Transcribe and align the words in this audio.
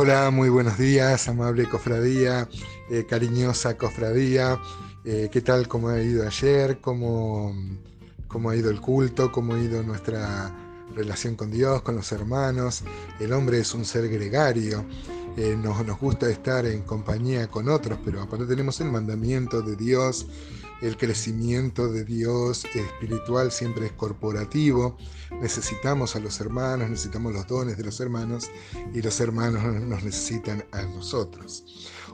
Hola, 0.00 0.30
muy 0.30 0.48
buenos 0.48 0.78
días, 0.78 1.26
amable 1.26 1.68
cofradía, 1.68 2.48
eh, 2.88 3.04
cariñosa 3.04 3.76
cofradía. 3.76 4.56
Eh, 5.04 5.28
¿Qué 5.32 5.40
tal? 5.40 5.66
¿Cómo 5.66 5.88
ha 5.88 6.00
ido 6.00 6.24
ayer? 6.24 6.80
¿Cómo, 6.80 7.52
¿Cómo 8.28 8.50
ha 8.50 8.54
ido 8.54 8.70
el 8.70 8.80
culto? 8.80 9.32
¿Cómo 9.32 9.54
ha 9.54 9.58
ido 9.58 9.82
nuestra 9.82 10.54
relación 10.94 11.34
con 11.34 11.50
Dios, 11.50 11.82
con 11.82 11.96
los 11.96 12.12
hermanos? 12.12 12.84
El 13.18 13.32
hombre 13.32 13.58
es 13.58 13.74
un 13.74 13.84
ser 13.84 14.08
gregario. 14.08 14.86
Eh, 15.36 15.56
nos, 15.60 15.84
nos 15.84 15.98
gusta 15.98 16.30
estar 16.30 16.64
en 16.64 16.82
compañía 16.82 17.48
con 17.48 17.68
otros, 17.68 17.98
pero 18.04 18.22
aparte 18.22 18.46
tenemos 18.46 18.80
el 18.80 18.92
mandamiento 18.92 19.62
de 19.62 19.74
Dios 19.74 20.28
el 20.80 20.96
crecimiento 20.96 21.88
de 21.88 22.04
Dios 22.04 22.64
espiritual 22.74 23.50
siempre 23.50 23.86
es 23.86 23.92
corporativo. 23.92 24.96
Necesitamos 25.40 26.14
a 26.16 26.20
los 26.20 26.40
hermanos, 26.40 26.88
necesitamos 26.88 27.32
los 27.32 27.46
dones 27.46 27.76
de 27.76 27.84
los 27.84 28.00
hermanos 28.00 28.50
y 28.94 29.02
los 29.02 29.20
hermanos 29.20 29.62
nos 29.82 30.02
necesitan 30.04 30.64
a 30.72 30.82
nosotros. 30.82 31.64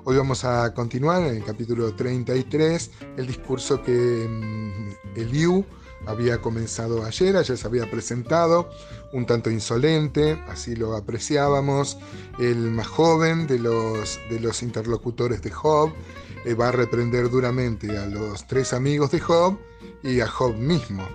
Hoy 0.04 0.16
vamos 0.16 0.44
a 0.44 0.72
continuar 0.74 1.22
en 1.22 1.36
el 1.36 1.44
capítulo 1.44 1.94
33 1.94 2.90
el 3.16 3.26
discurso 3.26 3.82
que 3.82 3.92
mm, 4.28 5.18
Eliú 5.18 5.64
había 6.06 6.40
comenzado 6.40 7.04
ayer, 7.04 7.36
ayer 7.36 7.56
se 7.56 7.66
había 7.66 7.90
presentado, 7.90 8.68
un 9.12 9.24
tanto 9.26 9.50
insolente, 9.50 10.38
así 10.48 10.76
lo 10.76 10.96
apreciábamos, 10.96 11.98
el 12.38 12.70
más 12.70 12.86
joven 12.86 13.46
de 13.46 13.58
los, 13.58 14.20
de 14.28 14.40
los 14.40 14.62
interlocutores 14.62 15.40
de 15.40 15.50
Job, 15.50 15.92
va 16.52 16.68
a 16.68 16.72
reprender 16.72 17.30
duramente 17.30 17.96
a 17.96 18.04
los 18.04 18.46
tres 18.46 18.74
amigos 18.74 19.10
de 19.12 19.20
Job 19.20 19.58
y 20.02 20.20
a 20.20 20.26
Job 20.26 20.54
mismo. 20.56 21.06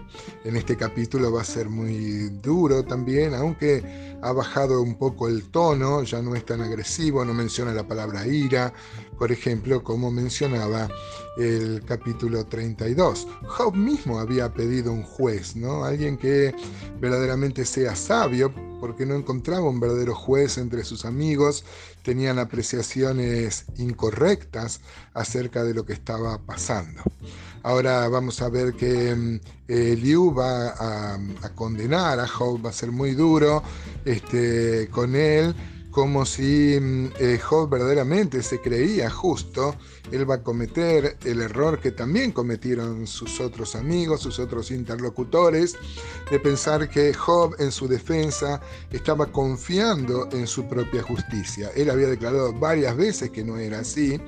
En 0.44 0.56
este 0.56 0.76
capítulo 0.76 1.32
va 1.32 1.42
a 1.42 1.46
ser 1.46 1.70
muy 1.70 2.30
duro 2.42 2.84
también, 2.84 3.34
aunque 3.34 4.18
ha 4.22 4.32
bajado 4.32 4.82
un 4.82 4.96
poco 4.96 5.28
el 5.28 5.44
tono, 5.52 6.04
ya 6.04 6.22
no 6.22 6.36
es 6.36 6.46
tan 6.46 6.62
agresivo, 6.62 7.24
no 7.24 7.34
menciona 7.34 7.74
la 7.74 7.88
palabra 7.88 8.28
ira, 8.28 8.74
por 9.18 9.32
ejemplo, 9.32 9.84
como 9.84 10.12
mencionaba 10.12 10.90
el 11.38 11.84
capítulo 11.86 12.46
32. 12.46 13.28
Job 13.48 13.76
mismo 13.76 14.20
había 14.20 14.54
pedido 14.54 14.92
un 14.92 15.04
juez, 15.04 15.56
¿no? 15.56 15.86
Alguien 15.86 16.18
que 16.18 16.54
verdaderamente 17.00 17.66
sea 17.66 17.96
sabio, 17.96 18.54
porque 18.80 19.06
no 19.06 19.16
encontraba 19.16 19.70
un 19.70 19.80
verdadero 19.80 20.16
juez 20.16 20.58
entre 20.58 20.84
sus 20.84 21.06
amigos, 21.06 21.64
tenían 22.04 22.40
apreciaciones 22.40 23.66
incorrectas 23.78 24.82
acerca 25.14 25.64
de 25.64 25.74
lo 25.74 25.86
que 25.86 25.94
estaba 25.94 26.38
pasando. 26.40 27.02
Ahora 27.64 28.08
vamos 28.08 28.42
a 28.42 28.50
ver 28.50 28.59
que 28.76 29.16
mm, 29.16 29.40
Liu 29.68 30.34
va 30.34 30.70
a, 30.70 31.20
condenar 31.56 32.20
a 32.20 32.28
Job, 32.28 32.66
va 32.66 32.70
a 32.70 32.74
ser 32.74 32.92
muy 32.92 33.12
duro 33.14 33.64
este, 34.06 34.88
con 34.90 35.16
él 35.16 35.56
como 35.92 36.26
si 36.26 36.78
mm, 36.80 37.08
eh, 37.20 37.40
Job 37.40 37.70
verdaderamente 37.70 38.44
se 38.44 38.62
creía 38.62 39.10
justo, 39.10 39.76
él 40.12 40.30
va 40.30 40.36
a 40.36 40.44
cometer 40.44 41.18
el 41.26 41.42
error 41.42 41.80
que 41.80 41.92
también 41.92 42.32
cometieron 42.32 43.08
sus 43.08 43.40
otros 43.40 43.76
amigos, 43.76 44.22
sus 44.22 44.40
otros 44.40 44.72
interlocutores, 44.72 45.78
de 46.30 46.40
pensar 46.40 46.90
que 46.90 47.14
Job 47.14 47.56
en 47.60 47.72
su 47.72 47.88
defensa 47.88 48.62
estaba 48.92 49.26
confiando 49.28 50.30
en 50.32 50.48
su 50.48 50.68
propia 50.68 51.02
justicia. 51.04 51.72
Él 51.76 51.90
había 51.90 52.08
declarado 52.08 52.54
varias 52.54 52.96
veces 52.96 53.32
que 53.32 53.44
no 53.44 53.58
era 53.58 53.80
así. 53.80 54.20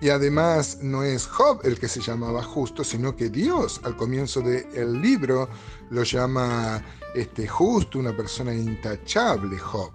Y 0.00 0.08
además 0.08 0.78
no 0.80 1.02
es 1.02 1.26
Job 1.26 1.60
el 1.64 1.78
que 1.78 1.88
se 1.88 2.00
llamaba 2.00 2.42
justo, 2.42 2.84
sino 2.84 3.14
que 3.16 3.28
Dios 3.28 3.80
al 3.84 3.96
comienzo 3.96 4.40
del 4.40 5.00
libro 5.00 5.48
lo 5.90 6.04
llama 6.04 6.82
este, 7.14 7.46
justo, 7.46 7.98
una 7.98 8.16
persona 8.16 8.54
intachable, 8.54 9.58
Job. 9.58 9.90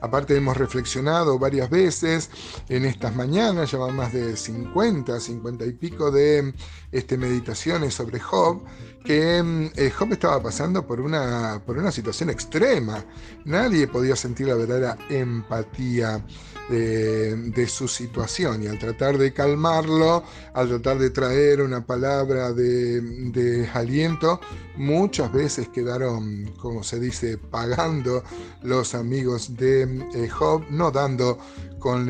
Aparte 0.00 0.36
hemos 0.36 0.56
reflexionado 0.56 1.38
varias 1.38 1.68
veces 1.68 2.30
en 2.68 2.84
estas 2.84 3.14
mañanas, 3.14 3.72
ya 3.72 3.78
más 3.78 4.12
de 4.12 4.36
50, 4.36 5.18
50 5.20 5.66
y 5.66 5.72
pico 5.72 6.10
de 6.10 6.54
este, 6.90 7.18
meditaciones 7.18 7.94
sobre 7.94 8.20
Job, 8.20 8.62
que 9.04 9.70
eh, 9.74 9.90
Job 9.90 10.12
estaba 10.12 10.42
pasando 10.42 10.86
por 10.86 11.00
una, 11.00 11.60
por 11.66 11.76
una 11.78 11.90
situación 11.90 12.30
extrema. 12.30 13.04
Nadie 13.44 13.88
podía 13.88 14.14
sentir 14.14 14.46
la 14.46 14.54
verdadera 14.54 14.96
empatía 15.10 16.24
de, 16.68 17.66
su 17.68 17.88
situación 17.88 18.62
y 18.62 18.66
al 18.66 18.78
tratar 18.78 19.18
de 19.18 19.32
calmarlo, 19.42 20.22
al 20.54 20.68
tratar 20.68 20.98
de 20.98 21.10
traer 21.10 21.62
una 21.62 21.84
palabra 21.84 22.52
de, 22.52 23.68
aliento, 23.74 24.40
muchas 24.76 25.32
veces 25.32 25.68
quedaron, 25.68 26.52
como 26.60 26.84
se 26.84 27.00
dice, 27.00 27.38
pagando 27.38 28.22
los 28.62 28.94
amigos 28.94 29.56
de 29.56 29.82
eh, 30.14 30.28
Job, 30.28 30.62
no 30.70 30.92
dando 30.92 31.38
con, 31.80 32.08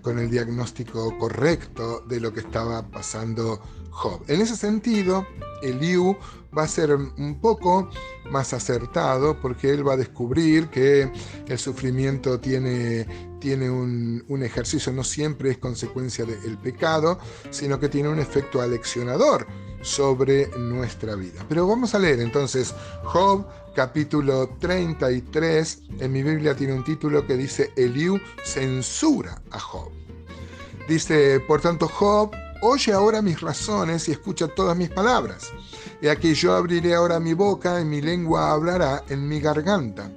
con 0.00 0.18
el 0.18 0.30
diagnóstico 0.30 1.18
correcto 1.18 2.00
de 2.08 2.18
lo 2.18 2.32
que 2.32 2.40
estaba 2.40 2.80
pasando 2.82 3.60
Job. 3.90 4.22
En 4.28 4.40
ese 4.40 4.56
sentido, 4.56 5.26
Eliú 5.62 6.16
va 6.56 6.64
a 6.64 6.68
ser 6.68 6.94
un 6.94 7.40
poco 7.40 7.88
más 8.30 8.52
acertado 8.52 9.40
porque 9.40 9.70
él 9.70 9.86
va 9.86 9.94
a 9.94 9.96
descubrir 9.96 10.68
que 10.68 11.10
el 11.46 11.58
sufrimiento 11.58 12.40
tiene, 12.40 13.06
tiene 13.40 13.70
un, 13.70 14.24
un 14.28 14.42
ejercicio, 14.42 14.92
no 14.92 15.04
siempre 15.04 15.50
es 15.50 15.58
consecuencia 15.58 16.24
del 16.24 16.58
pecado, 16.58 17.18
sino 17.50 17.78
que 17.78 17.88
tiene 17.88 18.08
un 18.08 18.18
efecto 18.18 18.60
aleccionador 18.60 19.46
sobre 19.82 20.48
nuestra 20.58 21.14
vida. 21.14 21.44
Pero 21.48 21.66
vamos 21.66 21.94
a 21.94 21.98
leer 21.98 22.20
entonces 22.20 22.74
Job 23.04 23.46
capítulo 23.74 24.48
33. 24.58 25.82
En 26.00 26.12
mi 26.12 26.22
Biblia 26.22 26.54
tiene 26.54 26.74
un 26.74 26.84
título 26.84 27.26
que 27.26 27.36
dice 27.36 27.72
Eliú 27.76 28.20
censura 28.44 29.40
a 29.50 29.58
Job. 29.58 29.90
Dice, 30.88 31.40
por 31.40 31.60
tanto, 31.60 31.86
Job, 31.86 32.32
oye 32.62 32.92
ahora 32.92 33.22
mis 33.22 33.40
razones 33.40 34.08
y 34.08 34.12
escucha 34.12 34.48
todas 34.48 34.76
mis 34.76 34.90
palabras. 34.90 35.52
Y 36.02 36.08
aquí 36.08 36.34
yo 36.34 36.54
abriré 36.54 36.94
ahora 36.94 37.20
mi 37.20 37.34
boca 37.34 37.80
y 37.80 37.84
mi 37.84 38.00
lengua 38.00 38.52
hablará 38.52 39.04
en 39.08 39.28
mi 39.28 39.40
garganta. 39.40 40.10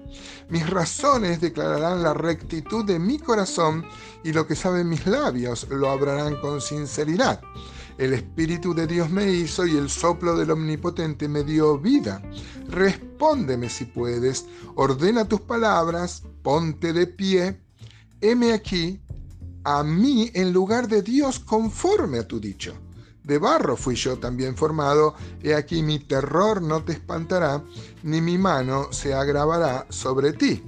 Mis 0.49 0.69
razones 0.69 1.41
declararán 1.41 2.03
la 2.03 2.13
rectitud 2.13 2.85
de 2.85 2.99
mi 2.99 3.17
corazón 3.19 3.85
y 4.23 4.31
lo 4.31 4.45
que 4.47 4.55
saben 4.55 4.89
mis 4.89 5.05
labios 5.05 5.67
lo 5.69 5.89
hablarán 5.89 6.35
con 6.39 6.61
sinceridad. 6.61 7.41
El 7.97 8.13
Espíritu 8.13 8.73
de 8.73 8.87
Dios 8.87 9.09
me 9.09 9.31
hizo 9.31 9.65
y 9.67 9.77
el 9.77 9.89
soplo 9.89 10.35
del 10.35 10.51
Omnipotente 10.51 11.27
me 11.27 11.43
dio 11.43 11.77
vida. 11.77 12.21
Respóndeme 12.67 13.69
si 13.69 13.85
puedes, 13.85 14.45
ordena 14.75 15.27
tus 15.27 15.41
palabras, 15.41 16.23
ponte 16.41 16.91
de 16.91 17.07
pie. 17.07 17.59
Heme 18.19 18.53
aquí, 18.53 19.01
a 19.63 19.83
mí 19.83 20.31
en 20.33 20.53
lugar 20.53 20.87
de 20.87 21.01
Dios 21.01 21.39
conforme 21.39 22.19
a 22.19 22.27
tu 22.27 22.39
dicho. 22.39 22.73
De 23.23 23.37
barro 23.37 23.77
fui 23.77 23.95
yo 23.95 24.19
también 24.19 24.57
formado, 24.57 25.15
he 25.41 25.55
aquí 25.55 25.81
mi 25.81 25.99
terror 25.99 26.61
no 26.61 26.83
te 26.83 26.91
espantará, 26.91 27.63
ni 28.03 28.19
mi 28.19 28.37
mano 28.37 28.91
se 28.91 29.13
agravará 29.13 29.85
sobre 29.89 30.33
ti. 30.33 30.61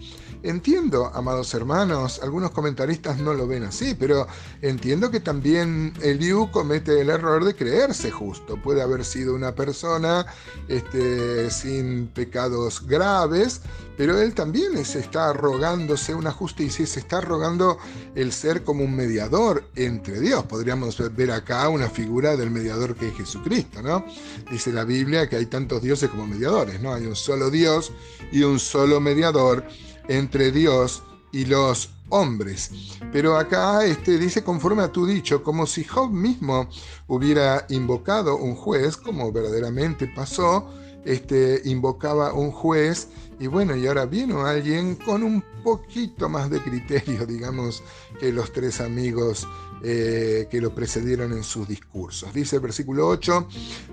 Entiendo, 0.45 1.09
amados 1.11 1.51
hermanos, 1.56 2.19
algunos 2.22 2.51
comentaristas 2.51 3.17
no 3.17 3.33
lo 3.33 3.47
ven 3.47 3.63
así, 3.63 3.95
pero 3.95 4.28
entiendo 4.61 5.09
que 5.09 5.19
también 5.19 5.91
Eliú 6.03 6.51
comete 6.51 7.01
el 7.01 7.09
error 7.09 7.44
de 7.44 7.56
creerse 7.56 8.11
justo. 8.11 8.56
Puede 8.61 8.83
haber 8.83 9.06
sido 9.06 9.33
una 9.33 9.56
persona 9.56 10.28
este, 10.67 11.50
sin 11.50 12.09
pecados 12.09 12.85
graves, 12.85 13.61
pero 13.97 14.22
él 14.22 14.35
también 14.35 14.85
se 14.85 15.00
está 15.00 15.31
arrogándose 15.31 16.13
una 16.13 16.31
justicia 16.31 16.83
y 16.83 16.88
se 16.88 17.00
está 17.00 17.17
arrogando 17.17 17.79
el 18.13 18.31
ser 18.31 18.63
como 18.63 18.83
un 18.83 18.95
mediador 18.95 19.63
entre 19.75 20.19
Dios. 20.19 20.44
Podríamos 20.44 21.01
ver 21.16 21.31
acá 21.31 21.69
una 21.69 21.89
figura 21.89 22.38
del 22.38 22.51
mediador 22.51 22.95
que 22.95 23.07
es 23.07 23.17
Jesucristo, 23.17 23.81
¿no? 23.81 24.06
Dice 24.51 24.72
la 24.72 24.83
Biblia 24.83 25.27
que 25.27 25.38
hay 25.38 25.47
tantos 25.47 25.81
dioses 25.81 26.12
como 26.12 26.27
mediadores, 26.27 26.80
¿no? 26.81 26.94
Hay 26.94 27.07
un 27.07 27.15
solo 27.15 27.50
Dios 27.50 27.91
y 28.31 28.44
un 28.44 28.59
solo 28.59 29.00
mediador 29.01 29.65
entre 30.07 30.52
Dios 30.52 31.04
y 31.31 31.46
los 31.46 31.90
hombres. 32.10 32.72
Pero 33.12 33.38
acá 33.38 33.86
este, 33.86 34.18
dice 34.18 34.44
conforme 34.44 34.84
a 34.84 34.92
tu 34.92 35.06
dicho, 35.06 35.44
como 35.44 35.66
si 35.66 35.84
Job 35.84 36.12
mismo 36.12 36.69
hubiera 37.07 37.66
invocado 37.69 38.38
un 38.38 38.56
juez, 38.56 38.98
como 38.98 39.31
verdaderamente 39.31 40.07
pasó, 40.07 40.72
este, 41.06 41.62
invocaba 41.66 42.34
un 42.34 42.52
juez 42.52 43.07
y 43.40 43.48
bueno, 43.48 43.75
y 43.75 43.86
ahora 43.88 44.06
vino 44.06 44.46
alguien 44.46 44.96
con 44.96 45.24
un 45.24 45.44
poquito 45.63 46.30
más 46.30 46.50
de 46.50 46.62
criterio, 46.62 47.25
digamos, 47.28 47.84
que 48.19 48.31
los 48.31 48.52
tres 48.52 48.80
amigos 48.81 49.48
eh, 49.84 50.48
que 50.50 50.62
lo 50.62 50.74
precedieron 50.74 51.34
en 51.34 51.44
sus 51.44 51.68
discursos. 51.68 52.34
Dice 52.34 52.56
el 52.56 52.62
versículo 52.62 53.07
8, 53.07 53.48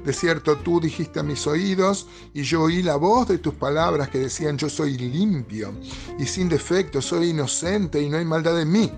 de 0.05 0.13
cierto 0.13 0.57
tú 0.59 0.81
dijiste 0.81 1.21
a 1.21 1.23
mis 1.23 1.47
oídos 1.47 2.07
y 2.33 2.43
yo 2.43 2.63
oí 2.63 2.83
la 2.83 2.97
voz 2.97 3.29
de 3.29 3.39
tus 3.39 3.55
palabras 3.55 4.09
que 4.09 4.19
decían 4.19 4.57
yo 4.57 4.71
soy 4.71 4.97
limpio 4.97 5.75
y 6.19 6.25
sin 6.25 6.49
defecto, 6.49 7.03
soy 7.03 7.31
inocente 7.31 8.01
y 8.01 8.09
no 8.09 8.17
hay 8.17 8.25
maldad 8.25 8.61
en 8.61 8.71
mí. 8.71 8.91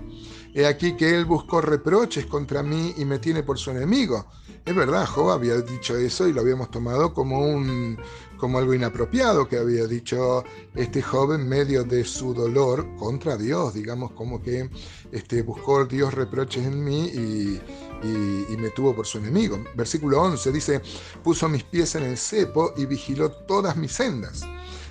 He 0.53 0.65
aquí 0.65 0.95
que 0.95 1.13
él 1.17 1.25
buscó 1.25 1.59
reproches 1.59 2.27
contra 2.27 2.63
mí 2.63 2.93
y 2.97 3.03
me 3.03 3.19
tiene 3.19 3.43
por 3.43 3.57
su 3.57 3.71
enemigo. 3.71 4.27
Es 4.65 4.75
verdad, 4.75 5.05
Job 5.05 5.29
había 5.29 5.61
dicho 5.61 5.95
eso 5.95 6.27
y 6.27 6.33
lo 6.33 6.41
habíamos 6.41 6.71
tomado 6.71 7.13
como 7.13 7.39
un 7.39 7.99
como 8.37 8.57
algo 8.57 8.73
inapropiado 8.73 9.47
que 9.47 9.57
había 9.57 9.85
dicho 9.85 10.43
este 10.73 11.03
joven 11.03 11.41
en 11.41 11.49
medio 11.49 11.83
de 11.83 12.03
su 12.03 12.33
dolor 12.33 12.95
contra 12.97 13.37
Dios, 13.37 13.75
digamos 13.75 14.11
como 14.11 14.41
que 14.41 14.69
este, 15.11 15.43
buscó 15.43 15.85
Dios 15.85 16.13
reproches 16.13 16.65
en 16.65 16.83
mí 16.83 17.05
y, 17.05 17.61
y, 18.03 18.57
me 18.57 18.71
tuvo 18.71 18.95
por 18.95 19.05
su 19.05 19.19
enemigo. 19.19 19.63
Versículo 19.75 20.21
11 20.21 20.51
dice, 20.51 20.81
puso 21.23 21.47
mis 21.47 21.63
pies 21.63 21.95
en 21.95 22.03
el 22.03 22.17
cepo 22.17 22.73
y 22.75 22.85
vigiló 22.85 23.31
todas 23.31 23.77
mis 23.77 23.93
sendas. 23.93 24.41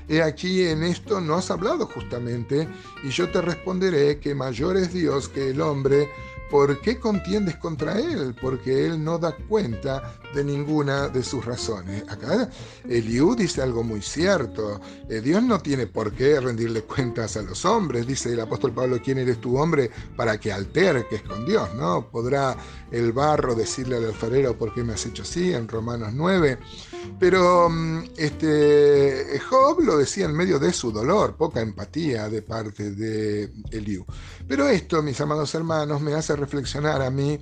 He 0.08 0.22
aquí 0.22 0.62
en 0.62 0.84
esto 0.84 1.20
no 1.20 1.34
has 1.34 1.50
hablado 1.50 1.86
justamente, 1.86 2.68
y 3.02 3.08
yo 3.08 3.30
te 3.30 3.40
responderé 3.40 4.20
que 4.20 4.34
mayor 4.34 4.76
es 4.76 4.92
Dios 4.92 5.28
que 5.28 5.50
el 5.50 5.60
hombre, 5.62 6.10
¿Por 6.50 6.80
qué 6.80 6.98
contiendes 6.98 7.56
contra 7.56 7.98
él? 7.98 8.34
Porque 8.40 8.86
él 8.86 9.02
no 9.02 9.18
da 9.18 9.36
cuenta 9.48 10.20
de 10.34 10.44
ninguna 10.44 11.08
de 11.08 11.22
sus 11.22 11.44
razones. 11.44 12.02
Acá 12.08 12.50
Eliú 12.88 13.34
dice 13.34 13.62
algo 13.62 13.82
muy 13.82 14.02
cierto. 14.02 14.80
Eh, 15.08 15.20
Dios 15.20 15.42
no 15.42 15.60
tiene 15.60 15.86
por 15.86 16.12
qué 16.12 16.40
rendirle 16.40 16.82
cuentas 16.82 17.36
a 17.36 17.42
los 17.42 17.64
hombres. 17.64 18.06
Dice 18.06 18.32
el 18.32 18.40
apóstol 18.40 18.72
Pablo, 18.72 18.98
¿quién 19.02 19.18
eres 19.18 19.40
tu 19.40 19.56
hombre 19.56 19.90
para 20.16 20.38
que 20.38 20.52
alterques 20.52 21.22
con 21.22 21.46
Dios? 21.46 21.72
¿No? 21.74 22.10
¿Podrá 22.10 22.56
el 22.90 23.12
barro 23.12 23.54
decirle 23.54 23.96
al 23.96 24.06
alfarero 24.06 24.56
por 24.58 24.74
qué 24.74 24.82
me 24.82 24.94
has 24.94 25.06
hecho 25.06 25.22
así? 25.22 25.52
En 25.52 25.68
Romanos 25.68 26.12
9. 26.12 26.58
Pero 27.18 27.68
mm, 27.68 28.04
este, 28.16 29.38
Job 29.48 29.80
lo 29.80 29.96
decía 29.96 30.24
en 30.24 30.34
medio 30.34 30.58
de 30.58 30.72
su 30.72 30.90
dolor, 30.90 31.36
poca 31.36 31.60
empatía 31.60 32.28
de 32.28 32.42
parte 32.42 32.90
de 32.90 33.52
Eliú. 33.70 34.04
Pero 34.46 34.68
esto, 34.68 35.02
mis 35.02 35.20
amados 35.20 35.54
hermanos, 35.54 36.00
me 36.00 36.14
hace 36.14 36.36
reflexionar 36.36 37.02
a 37.02 37.10
mí 37.10 37.38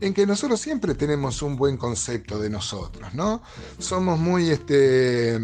en 0.00 0.14
que 0.14 0.26
nosotros 0.26 0.60
siempre 0.60 0.94
tenemos 0.94 1.42
un 1.42 1.56
buen 1.56 1.76
concepto 1.76 2.33
de 2.38 2.50
nosotros, 2.50 3.14
¿no? 3.14 3.42
Somos 3.78 4.18
muy, 4.18 4.50
este, 4.50 5.38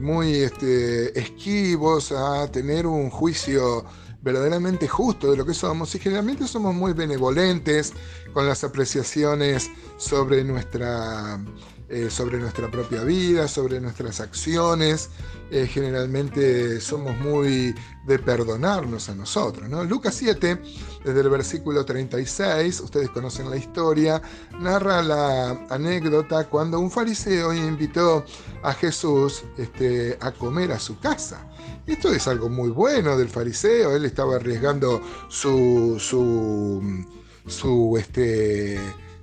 muy 0.00 0.34
este, 0.36 1.18
esquivos 1.18 2.12
a 2.12 2.50
tener 2.50 2.86
un 2.86 3.10
juicio 3.10 3.84
verdaderamente 4.22 4.86
justo 4.86 5.30
de 5.30 5.36
lo 5.36 5.44
que 5.44 5.54
somos 5.54 5.94
y 5.94 5.98
generalmente 5.98 6.46
somos 6.46 6.74
muy 6.74 6.92
benevolentes 6.92 7.92
con 8.32 8.46
las 8.46 8.62
apreciaciones 8.64 9.70
sobre 9.96 10.44
nuestra 10.44 11.44
eh, 11.92 12.08
sobre 12.08 12.38
nuestra 12.38 12.70
propia 12.70 13.04
vida, 13.04 13.46
sobre 13.46 13.78
nuestras 13.78 14.18
acciones. 14.20 15.10
Eh, 15.50 15.66
generalmente 15.66 16.80
somos 16.80 17.14
muy 17.18 17.74
de 18.06 18.18
perdonarnos 18.18 19.10
a 19.10 19.14
nosotros. 19.14 19.68
¿no? 19.68 19.84
Lucas 19.84 20.14
7, 20.14 20.58
desde 21.04 21.20
el 21.20 21.28
versículo 21.28 21.84
36, 21.84 22.80
ustedes 22.80 23.10
conocen 23.10 23.50
la 23.50 23.58
historia, 23.58 24.22
narra 24.58 25.02
la 25.02 25.50
anécdota 25.68 26.48
cuando 26.48 26.80
un 26.80 26.90
fariseo 26.90 27.52
invitó 27.52 28.24
a 28.62 28.72
Jesús 28.72 29.44
este, 29.58 30.16
a 30.18 30.32
comer 30.32 30.72
a 30.72 30.78
su 30.78 30.98
casa. 30.98 31.46
Esto 31.86 32.10
es 32.10 32.26
algo 32.26 32.48
muy 32.48 32.70
bueno 32.70 33.18
del 33.18 33.28
fariseo, 33.28 33.94
él 33.94 34.06
estaba 34.06 34.36
arriesgando 34.36 35.02
su, 35.28 35.98
su, 36.00 37.04
su 37.46 37.98
este, 37.98 38.80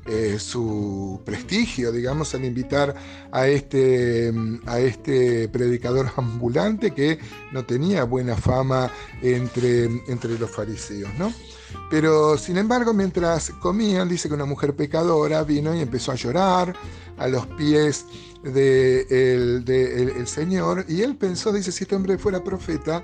eh, 0.10 0.40
su 0.40 1.22
prestigio, 1.24 1.92
digamos, 1.92 2.34
al 2.34 2.44
invitar 2.44 2.96
a 3.32 3.48
este, 3.48 4.34
a 4.66 4.80
este 4.80 5.48
predicador 5.50 6.12
ambulante 6.16 6.92
que 6.92 7.20
no 7.52 7.64
tenía 7.64 8.06
buena 8.06 8.36
fama 8.36 8.92
entre, 9.22 9.84
entre 10.08 10.40
los 10.40 10.50
fariseos, 10.50 11.14
¿no? 11.20 11.32
Pero 11.92 12.38
sin 12.38 12.58
embargo, 12.58 12.92
mientras 12.92 13.52
comían, 13.52 14.10
dice 14.10 14.28
que 14.28 14.34
una 14.34 14.46
mujer 14.46 14.76
pecadora 14.76 15.44
vino 15.44 15.76
y 15.76 15.82
empezó 15.82 16.12
a 16.12 16.16
llorar 16.16 16.76
a 17.18 17.28
los 17.28 17.46
pies 17.48 18.06
del 18.42 19.64
de 19.64 20.04
el 20.18 20.28
Señor, 20.28 20.86
y 20.88 21.02
él 21.02 21.18
pensó, 21.18 21.54
dice, 21.54 21.72
si 21.72 21.84
este 21.84 21.96
hombre 21.96 22.18
fuera 22.18 22.44
profeta, 22.44 23.04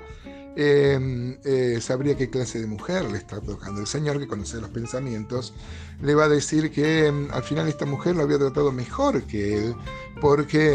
Em, 0.58 1.36
eh, 1.44 1.80
sabría 1.82 2.16
qué 2.16 2.30
clase 2.30 2.58
de 2.58 2.66
mujer 2.66 3.04
le 3.10 3.18
está 3.18 3.42
tocando. 3.42 3.82
El 3.82 3.86
Señor, 3.86 4.18
que 4.18 4.26
conoce 4.26 4.58
los 4.58 4.70
pensamientos, 4.70 5.52
le 6.00 6.14
va 6.14 6.24
a 6.24 6.28
decir 6.30 6.70
que 6.70 7.08
em, 7.08 7.30
al 7.30 7.42
final 7.42 7.68
esta 7.68 7.84
mujer 7.84 8.16
lo 8.16 8.22
había 8.22 8.38
tratado 8.38 8.72
mejor 8.72 9.22
que 9.24 9.58
él, 9.58 9.76
porque, 10.18 10.72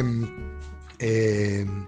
em, 0.99 1.87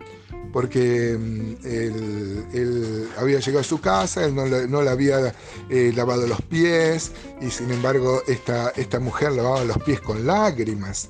porque 0.51 1.11
él, 1.11 3.09
había 3.17 3.39
llegado 3.39 3.59
a 3.59 3.63
su 3.63 3.79
casa, 3.79 4.25
él 4.25 4.33
no, 4.33 4.81
le 4.81 4.89
había 4.89 5.31
eh, 5.69 5.93
lavado 5.95 6.25
los 6.25 6.41
pies, 6.41 7.11
y 7.41 7.51
sin 7.51 7.69
embargo 7.71 8.23
esta, 8.27 8.69
esta 8.71 8.99
mujer 8.99 9.33
lavaba 9.33 9.63
los 9.65 9.77
pies 9.83 10.01
con 10.01 10.25
lágrimas. 10.25 11.09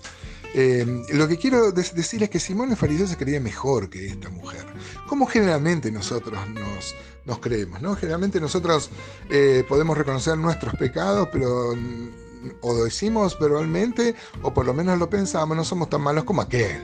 Eh, 0.53 1.03
lo 1.13 1.27
que 1.27 1.37
quiero 1.37 1.71
decir 1.71 2.23
es 2.23 2.29
que 2.29 2.39
Simón 2.39 2.71
el 2.71 2.77
fariseo 2.77 3.07
se 3.07 3.17
creía 3.17 3.39
mejor 3.39 3.89
que 3.89 4.07
esta 4.07 4.29
mujer. 4.29 4.65
Como 5.07 5.25
generalmente 5.25 5.91
nosotros 5.91 6.39
nos, 7.25 7.39
creemos, 7.39 7.81
¿no? 7.81 7.95
Generalmente 7.95 8.39
nosotros 8.39 8.89
eh, 9.29 9.65
podemos 9.67 9.97
reconocer 9.97 10.37
nuestros 10.37 10.75
pecados, 10.75 11.29
pero 11.31 11.73
o 12.61 12.83
decimos 12.83 13.37
verbalmente, 13.39 14.15
o 14.41 14.53
por 14.53 14.65
lo 14.65 14.73
menos 14.73 14.99
lo 14.99 15.09
pensamos, 15.09 15.55
no 15.55 15.63
somos 15.63 15.89
tan 15.89 16.01
malos 16.01 16.23
como 16.23 16.41
aquel, 16.41 16.81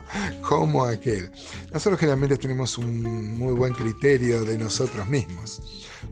como 0.48 0.84
aquel. 0.84 1.30
Nosotros 1.72 2.00
generalmente 2.00 2.36
tenemos 2.36 2.78
un 2.78 3.36
muy 3.38 3.52
buen 3.52 3.74
criterio 3.74 4.44
de 4.44 4.58
nosotros 4.58 5.06
mismos. 5.08 5.62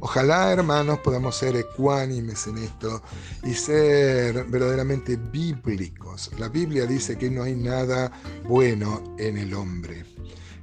Ojalá, 0.02 0.50
hermanos, 0.50 1.00
podamos 1.00 1.36
ser 1.36 1.56
ecuánimes 1.56 2.46
en 2.46 2.56
esto 2.58 3.02
y 3.44 3.52
ser 3.52 4.44
verdaderamente 4.46 5.16
bíblicos. 5.16 6.30
La 6.38 6.48
Biblia 6.48 6.86
dice 6.86 7.18
que 7.18 7.30
no 7.30 7.42
hay 7.42 7.54
nada 7.54 8.10
bueno 8.48 9.14
en 9.18 9.36
el 9.36 9.52
hombre. 9.52 10.06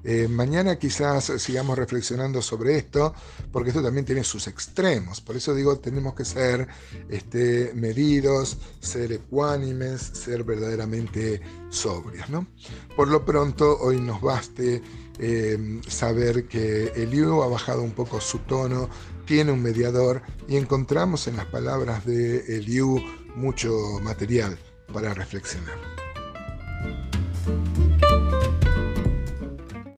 Eh, 0.04 0.28
mañana 0.28 0.80
quizás 0.80 1.34
sigamos 1.38 1.78
reflexionando 1.78 2.42
sobre 2.42 2.78
esto, 2.78 3.14
porque 3.52 3.70
esto 3.70 3.84
también 3.84 4.06
tiene 4.06 4.24
sus 4.24 4.48
extremos. 4.48 5.22
Por 5.22 5.36
eso 5.36 5.54
digo, 5.54 5.78
tenemos 5.78 6.16
que 6.16 6.26
ser 6.26 6.68
este, 7.10 7.74
medidos, 7.76 8.58
ser 8.80 9.12
ecuánimes, 9.12 10.02
ser 10.02 10.46
verdaderamente 10.46 11.42
sobrios. 11.70 12.30
¿no? 12.30 12.48
Por 12.96 13.10
lo 13.10 13.24
pronto, 13.24 13.78
hoy 13.82 14.00
nos 14.00 14.22
baste 14.22 14.82
eh, 15.20 15.82
saber 15.88 16.48
que 16.48 16.88
Eliú 16.96 17.44
ha 17.44 17.48
bajado 17.48 17.82
un 17.82 17.92
poco 17.92 18.22
su 18.22 18.40
tono, 18.40 18.90
tiene 19.28 19.52
un 19.52 19.62
mediador 19.62 20.24
y 20.48 20.56
encontramos 20.56 21.28
en 21.28 21.36
las 21.36 21.46
palabras 21.46 22.06
de 22.06 22.58
Eliú 22.58 23.00
mucho 23.36 23.72
material 24.02 24.58
para 24.92 25.14
reflexionar. 25.14 25.97